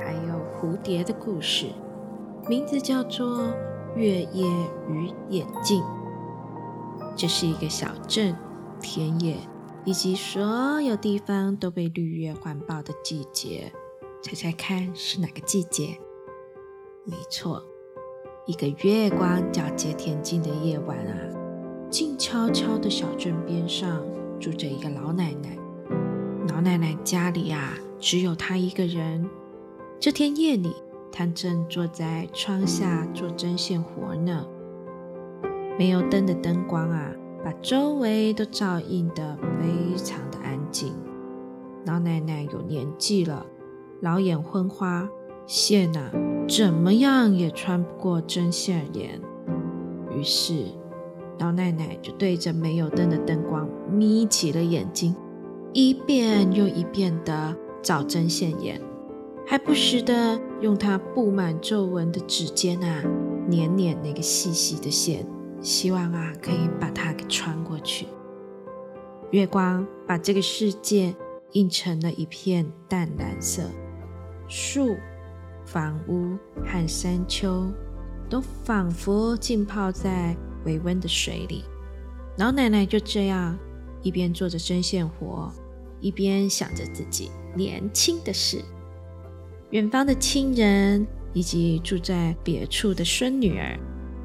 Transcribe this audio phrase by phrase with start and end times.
[0.00, 1.66] 还有蝴蝶的故事，
[2.48, 3.42] 名字叫做
[3.96, 4.46] 《月夜
[4.88, 5.82] 与眼镜》。
[7.14, 8.36] 这是一个小镇、
[8.80, 9.36] 田野
[9.84, 13.72] 以及所有地方都被绿叶环抱的季节。
[14.22, 15.98] 猜猜看是哪个季节？
[17.04, 17.62] 没错，
[18.46, 21.14] 一个月光皎洁恬静的夜晚啊！
[21.88, 24.02] 静悄悄的小镇边上
[24.40, 25.56] 住着一个老奶奶。
[26.48, 29.28] 老奶奶家里啊，只有她一个人。
[29.98, 30.72] 这天夜里，
[31.10, 34.46] 她正坐在窗下做针线活呢。
[35.78, 37.10] 没有灯的灯光啊，
[37.44, 40.92] 把周围都照映得非常的安静。
[41.84, 43.46] 老奶奶有年纪了，
[44.00, 45.08] 老眼昏花，
[45.46, 46.10] 线啊
[46.48, 49.20] 怎么样也穿不过针线眼。
[50.16, 50.64] 于是。
[51.38, 55.14] 老奶奶就对着没有灯的灯光眯起了眼睛，
[55.74, 58.80] 一遍又一遍地找针线眼，
[59.46, 63.02] 还不时地用它布满皱纹的指尖啊
[63.48, 65.24] 捻捻那个细细的线，
[65.60, 68.06] 希望啊可以把它给穿过去。
[69.30, 71.14] 月光把这个世界
[71.52, 73.62] 映成了一片淡蓝色，
[74.48, 74.96] 树、
[75.64, 77.66] 房屋和山丘
[78.28, 80.36] 都仿佛浸泡在。
[80.64, 81.62] 微温的水里，
[82.38, 83.56] 老奶奶就这样
[84.02, 85.48] 一边做着针线活，
[86.00, 88.60] 一边想着自己年轻的事。
[89.70, 93.76] 远方的亲人以及住在别处的孙女儿，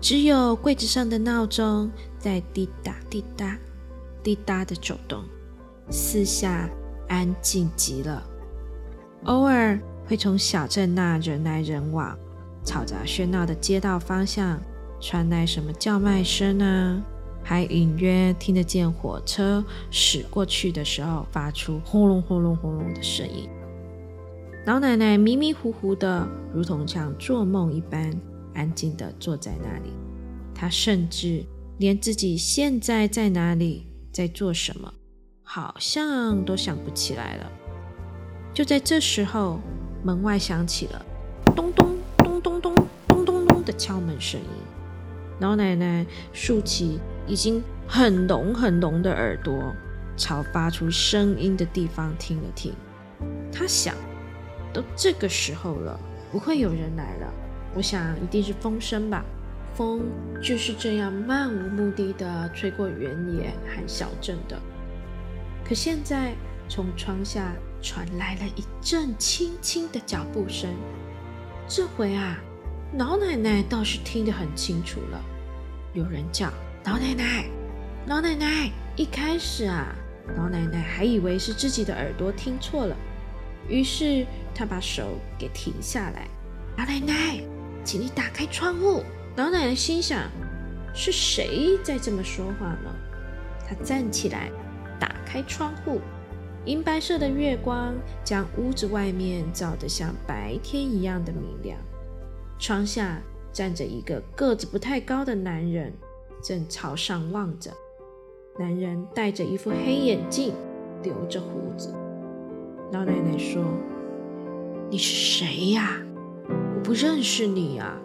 [0.00, 3.58] 只有柜子上的闹钟在滴答滴答
[4.22, 5.24] 滴答的走动，
[5.90, 6.68] 四下
[7.08, 8.22] 安静极了。
[9.24, 12.16] 偶尔会从小镇那人来人往、
[12.64, 14.60] 嘈杂喧闹的街道方向。
[15.00, 17.02] 传来什么叫卖声呢？
[17.42, 23.48] 还隐约听得见火车驶过去的时候发出轰隆轰隆轰隆的声音。
[24.64, 26.24] 老奶奶迷迷糊糊的，
[26.54, 28.16] 如同像做梦一般，
[28.54, 29.92] 安静的坐在那里。
[30.54, 31.44] 她甚至
[31.78, 34.94] 连自己现在在哪里，在做什么，
[35.42, 37.50] 好像都想不起来了。
[38.54, 39.58] 就在这时候，
[40.04, 41.04] 门外响起了
[41.56, 42.72] 咚咚咚咚咚
[43.08, 44.46] 咚咚咚的敲门声音。
[45.40, 49.74] 老奶奶竖起已经很聋很聋的耳朵，
[50.16, 52.72] 朝发出声音的地方听了听。
[53.52, 53.96] 她想，
[54.72, 55.98] 都这个时候了，
[56.30, 57.32] 不会有人来了。
[57.74, 59.24] 我想一定是风声吧。
[59.74, 60.02] 风
[60.42, 64.60] 就是这样漫无目的的吹过原野和小镇的。
[65.64, 66.34] 可现在
[66.68, 70.70] 从窗下传来了一阵轻轻的脚步声。
[71.68, 72.38] 这回啊。
[72.98, 75.18] 老奶奶倒是听得很清楚了，
[75.94, 76.52] 有人叫
[76.84, 77.46] 老奶奶，
[78.06, 78.70] 老奶奶。
[78.96, 79.96] 一开始啊，
[80.36, 82.94] 老奶奶还以为是自己的耳朵听错了，
[83.68, 86.26] 于是他把手给停下来。
[86.76, 87.40] 老奶奶，
[87.84, 89.02] 请你打开窗户。
[89.36, 90.30] 老奶奶心想：
[90.94, 92.90] 是谁在这么说话呢？
[93.66, 94.50] 她站起来，
[95.00, 96.00] 打开窗户，
[96.64, 101.78] 银白色的月光将屋子外面照得像白天一样的明亮。
[102.58, 103.20] 窗下
[103.52, 105.92] 站着一个个子不太高的男人，
[106.42, 107.70] 正朝上望着。
[108.58, 110.52] 男人戴着一副黑眼镜，
[111.02, 111.94] 留着胡子。
[112.92, 113.64] 老奶奶说
[114.90, 115.96] ：“你是谁呀？
[116.46, 117.98] 我不认识你啊。”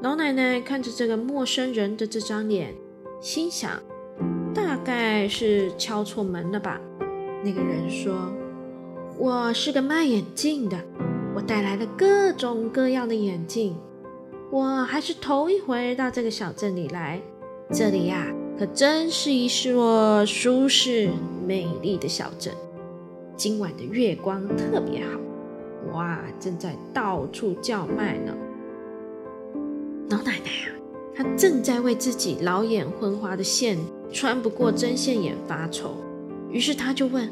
[0.00, 2.72] 老奶奶看着这个陌生人的这张脸，
[3.20, 3.82] 心想
[4.54, 6.80] ：“大概是敲错门了吧。”
[7.42, 8.14] 那个人说
[9.18, 10.78] ：“我是个卖眼镜的。”
[11.34, 13.76] 我带来了各种各样的眼镜，
[14.52, 17.20] 我还是头一回到这个小镇里来。
[17.72, 18.26] 这里呀，
[18.56, 21.10] 可真是一座舒适
[21.44, 22.54] 美丽的小镇。
[23.40, 25.18] 今晚的月光特别好，
[25.94, 28.36] 哇，正在到处叫卖呢。
[30.10, 30.76] 老奶奶啊，
[31.16, 33.78] 她正在为自己老眼昏花的线
[34.12, 35.94] 穿不过针线眼发愁，
[36.50, 37.30] 于是她就问。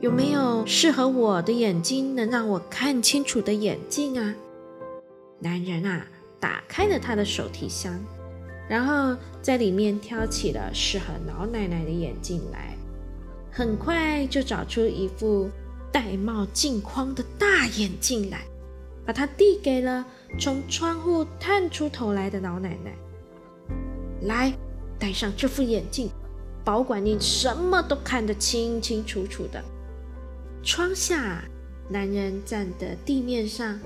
[0.00, 4.34] 有没有适合我的眼睛，能让我看清楚的眼镜啊？
[5.40, 6.06] 男人啊，
[6.40, 7.92] 打开了他的手提箱，
[8.66, 12.74] 然后在里面挑起了适合老奶奶的眼镜来，
[13.54, 15.48] 很快就找出一副
[15.90, 18.42] 戴帽镜框的大眼镜来。
[19.06, 20.02] 把它递给了
[20.40, 22.94] 从窗户探出头来的老奶奶。
[24.22, 24.50] 来，
[24.98, 26.08] 戴上这副眼镜，
[26.64, 29.62] 保管你什么都看得清清楚楚的。
[30.62, 31.44] 窗下，
[31.90, 33.78] 男人站的地面上，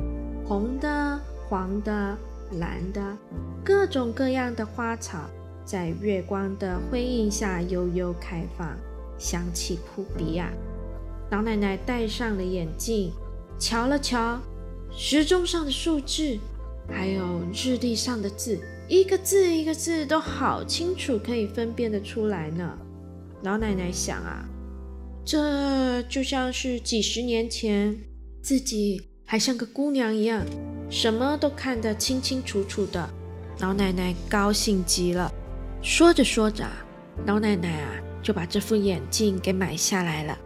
[0.44, 2.17] 红的、黄的、
[2.61, 3.17] 蓝的，
[3.64, 5.29] 各种各样的花草，
[5.64, 8.69] 在月光的辉映下悠悠开放，
[9.19, 10.50] 香气扑鼻啊！
[11.31, 13.12] 老奶奶戴上了眼镜，
[13.59, 14.41] 瞧了瞧
[14.91, 16.38] 时钟上的数字，
[16.88, 22.79] 还有日历上的字，一个字一个字都好清楚，可以分辨得出来呢。
[23.43, 24.49] 老奶奶想啊，
[25.25, 27.94] 这就像是几十年前
[28.43, 30.43] 自己还像个姑娘一样，
[30.88, 33.09] 什么都看得清清楚楚的。
[33.61, 35.31] 老奶奶高兴极了，
[35.82, 36.64] 说着说着，
[37.26, 37.93] 老奶奶啊
[38.23, 40.38] 就把这副眼镜给买下来了。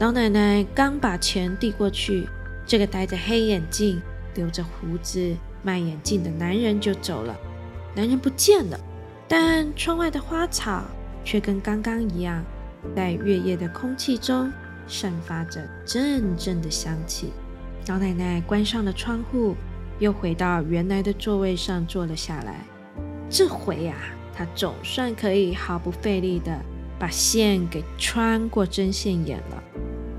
[0.00, 2.26] 老奶奶刚把钱递过去，
[2.66, 4.00] 这个戴着黑眼镜、
[4.34, 7.36] 留着胡子卖眼镜的男人就走了。
[7.94, 8.80] 男人不见了，
[9.28, 10.82] 但窗外的花草
[11.24, 12.44] 却跟刚刚一样，
[12.96, 14.52] 在月夜的空气中
[14.88, 17.32] 散发着阵阵的香气。
[17.86, 19.54] 老奶奶关上了窗户，
[20.00, 22.64] 又回到原来的座位上坐了下来。
[23.30, 23.94] 这回呀，
[24.34, 26.58] 她总算可以毫不费力地
[27.04, 29.62] 把线给穿过针线眼了。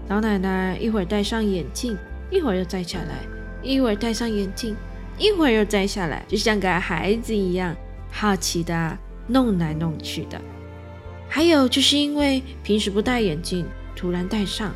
[0.07, 1.97] 老奶奶一会儿戴上眼镜，
[2.29, 3.25] 一会儿又摘下来，
[3.63, 4.75] 一会儿戴上眼镜，
[5.17, 7.75] 一会儿又摘下来，就像个孩子一样，
[8.11, 8.95] 好奇的
[9.25, 10.39] 弄来弄去的。
[11.27, 13.65] 还有就是因为平时不戴眼镜，
[13.95, 14.71] 突然戴上，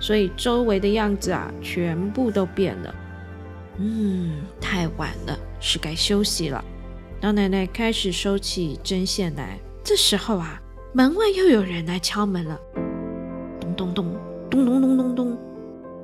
[0.00, 2.94] 所以周围的样子啊，全部都变了。
[3.78, 6.64] 嗯，太晚了，是该休息了。
[7.20, 9.60] 老奶奶开始收起针线来。
[9.84, 10.61] 这时候啊，
[10.94, 12.60] 门外又有人来敲门了，
[13.60, 14.32] 咚咚咚。
[14.50, 15.38] 咚咚咚咚咚！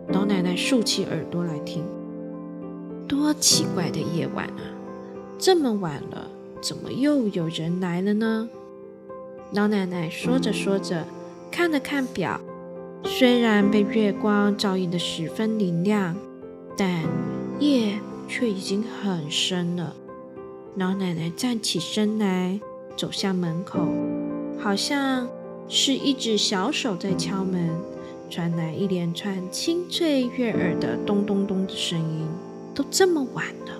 [0.08, 1.84] 老奶奶竖起耳朵来听，
[3.06, 4.62] 多奇怪的夜晚啊！
[5.36, 6.26] 这么晚了，
[6.62, 8.48] 怎么又有人来了呢？
[9.52, 11.04] 老奶奶说着说着，
[11.50, 12.40] 看了看表，
[13.04, 16.16] 虽然被月光照映得十分明亮，
[16.74, 17.02] 但
[17.58, 19.94] 夜却已经很深了。
[20.76, 22.58] 老奶奶站起身来，
[22.96, 23.80] 走向门口，
[24.58, 25.28] 好像
[25.68, 27.70] 是一只小手在敲门。
[28.30, 32.26] 传来一连串清脆悦耳的咚咚咚的声音。
[32.74, 33.72] 都这么晚了，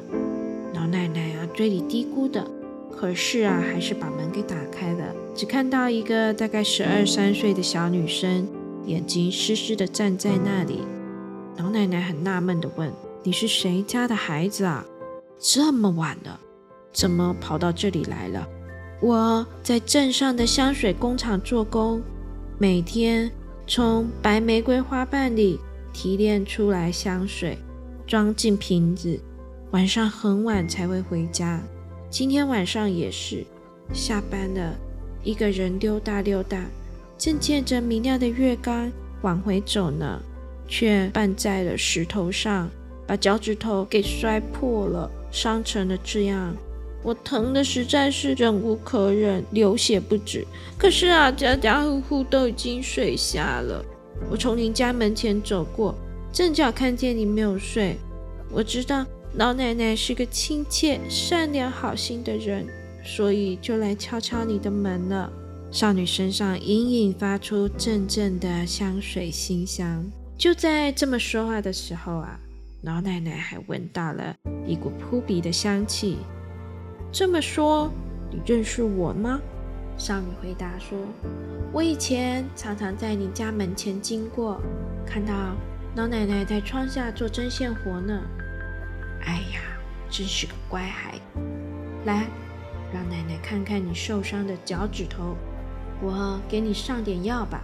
[0.74, 2.44] 老奶奶啊，嘴里嘀咕的，
[2.90, 5.14] 可是啊，还是把门给打开了。
[5.36, 8.48] 只看到一个大概十二三岁的小女生，
[8.86, 10.80] 眼睛湿湿的站在那里。
[11.58, 12.90] 老奶奶很纳闷的问
[13.22, 14.84] ：“你是谁家的孩子啊？
[15.38, 16.40] 这么晚了，
[16.92, 18.48] 怎么跑到这里来了？”
[19.00, 22.02] 我在镇上的香水工厂做工，
[22.58, 23.30] 每天。
[23.70, 25.60] 从白玫瑰花瓣里
[25.92, 27.58] 提炼出来香水，
[28.06, 29.20] 装进瓶子，
[29.72, 31.60] 晚上很晚才会回家。
[32.08, 33.44] 今天晚上也是，
[33.92, 34.74] 下班了，
[35.22, 36.64] 一个人溜达溜达，
[37.18, 38.90] 正借着明亮的月光
[39.20, 40.18] 往回走呢，
[40.66, 42.70] 却绊在了石头上，
[43.06, 46.56] 把脚趾头给摔破了，伤成了这样。
[47.08, 50.46] 我疼的实在是忍无可忍，流血不止。
[50.76, 53.82] 可是啊，家家户户都已经睡下了。
[54.30, 55.94] 我从您家门前走过，
[56.30, 57.96] 正巧看见你没有睡。
[58.50, 59.06] 我知道
[59.36, 62.66] 老奶奶是个亲切、善良、好心的人，
[63.02, 65.32] 所以就来敲敲你的门了。
[65.70, 70.04] 少女身上隐隐发出阵阵的香水馨香。
[70.36, 72.38] 就在这么说话的时候啊，
[72.82, 74.36] 老奶奶还闻到了
[74.66, 76.18] 一股扑鼻的香气。
[77.10, 77.90] 这么说，
[78.30, 79.40] 你认识我吗？
[79.96, 80.96] 少女回答说
[81.72, 84.60] ：“我以前常常在你家门前经过，
[85.06, 85.56] 看到
[85.96, 88.20] 老奶奶在窗下做针线活呢。
[89.22, 89.60] 哎呀，
[90.10, 91.40] 真是个乖孩子！
[92.04, 92.26] 来，
[92.92, 95.34] 让奶奶看看你受伤的脚趾头，
[96.02, 97.62] 我给你上点药吧。”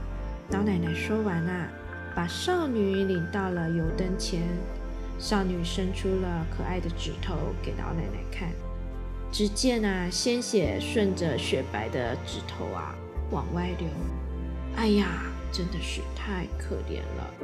[0.50, 1.68] 老奶奶说完啊，
[2.16, 4.42] 把少女领到了油灯前。
[5.18, 8.48] 少女伸出了可爱的指头给老奶奶看。
[9.34, 12.94] 只见啊，鲜血顺着雪白的指头啊
[13.32, 13.88] 往外流。
[14.76, 17.34] 哎呀，真的是太可怜了。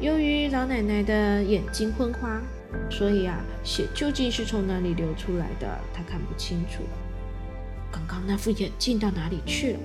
[0.00, 2.40] 由于老奶奶的眼睛昏花，
[2.90, 6.82] 所以啊，血究竟是从哪里流出来的，她看不清楚。
[7.92, 9.78] 刚刚那副眼镜到哪里去了？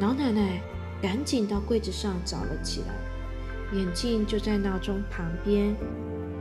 [0.00, 0.60] 老奶奶
[1.00, 5.74] 赶紧到柜子上找了起来，眼镜就在闹钟旁边。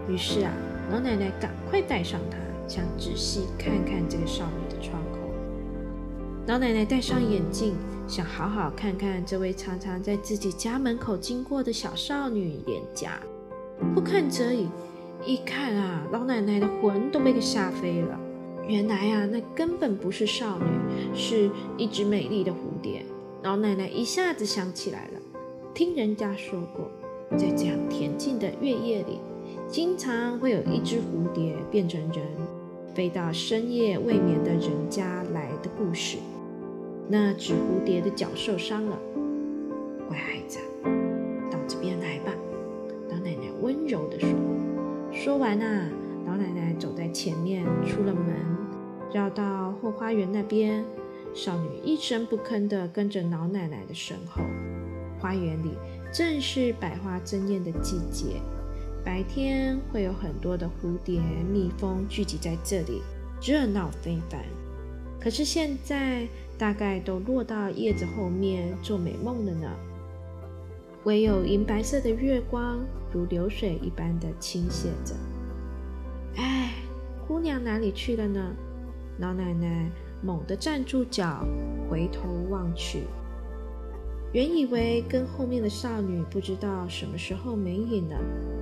[0.09, 0.51] 于是啊，
[0.91, 2.38] 老奶奶赶快戴上它。
[2.67, 5.20] 想仔细看看这个少女的窗口。
[6.48, 7.74] 老奶奶戴上眼镜，
[8.08, 13.20] 想好好看看这位常常在自己家门口经过的小少女脸颊。
[13.96, 14.67] 不看则已，
[15.25, 18.20] 一看啊，老奶奶的魂都被给吓飞了。
[18.67, 20.65] 原来啊，那根本不是少女，
[21.13, 23.05] 是一只美丽的蝴蝶。
[23.41, 25.20] 老奶奶一下子想起来了，
[25.74, 26.89] 听人家说过，
[27.38, 29.20] 在这样恬静的月夜里，
[29.67, 32.25] 经常会有一只蝴蝶变成人，
[32.93, 36.17] 飞到深夜未眠的人家来的故事。
[37.07, 38.97] 那只蝴蝶的脚受伤了，
[40.07, 40.59] 乖孩子，
[41.51, 42.31] 到这边来吧。
[43.09, 44.29] 老奶奶温柔地说。
[45.12, 45.89] 说完啊，
[46.25, 48.33] 老奶奶走在前面，出了门，
[49.13, 50.83] 绕到后花园那边。
[51.33, 54.41] 少女一声不吭地跟着老奶奶的身后。
[55.19, 55.71] 花园里
[56.12, 58.41] 正是百花争艳的季节，
[59.03, 61.19] 白天会有很多的蝴蝶、
[61.51, 63.01] 蜜蜂聚集在这里，
[63.41, 64.39] 热闹非凡。
[65.19, 69.69] 可是现在大概都落到叶子后面做美梦了呢。
[71.03, 72.79] 唯有银白色的月光
[73.12, 75.13] 如流水一般的倾泻着。
[76.38, 76.74] 哎，
[77.27, 78.53] 姑娘哪里去了呢？
[79.19, 79.91] 老奶奶
[80.22, 81.45] 猛地站住脚，
[81.89, 83.03] 回头望去，
[84.33, 88.19] 原以为跟后面的少女不知道什么时候没影了，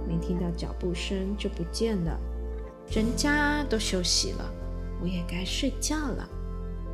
[0.08, 2.20] 没听到脚步声就不见了。
[2.92, 4.54] 人家都休息了，
[5.02, 6.30] 我也该睡觉了。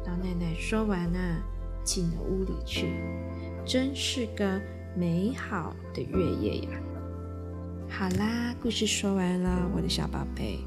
[0.05, 1.43] 老奶奶说完啊，
[1.83, 2.93] 进了屋里去。
[3.65, 4.61] 真是个。
[4.99, 6.69] 美好的月夜呀！
[7.87, 10.57] 好啦，故事说完了，我的小宝贝。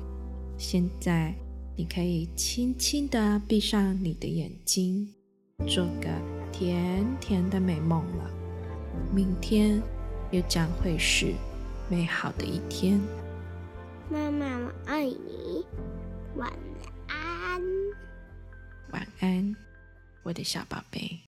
[0.56, 1.34] 现在
[1.74, 5.12] 你可以轻轻的闭上你的眼睛，
[5.66, 6.08] 做个
[6.52, 8.30] 甜甜的美梦了。
[9.12, 9.82] 明天
[10.30, 11.32] 又将会是
[11.88, 13.00] 美好的一天。
[14.10, 15.64] 妈妈，我爱你。
[16.36, 16.52] 晚
[17.08, 17.62] 安。
[18.92, 19.56] 晚安，
[20.22, 21.18] 我的小宝贝。